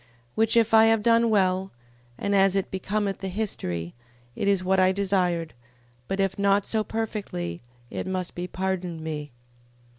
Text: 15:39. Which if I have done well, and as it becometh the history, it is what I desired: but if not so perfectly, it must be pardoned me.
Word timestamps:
15:39. 0.01 0.07
Which 0.33 0.57
if 0.57 0.73
I 0.73 0.85
have 0.85 1.03
done 1.03 1.29
well, 1.29 1.71
and 2.17 2.33
as 2.35 2.55
it 2.55 2.71
becometh 2.71 3.19
the 3.19 3.27
history, 3.27 3.93
it 4.35 4.47
is 4.47 4.63
what 4.63 4.79
I 4.79 4.91
desired: 4.91 5.53
but 6.07 6.19
if 6.19 6.39
not 6.39 6.65
so 6.65 6.83
perfectly, 6.83 7.61
it 7.91 8.07
must 8.07 8.33
be 8.33 8.47
pardoned 8.47 9.01
me. 9.01 9.29